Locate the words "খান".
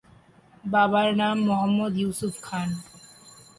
2.43-2.69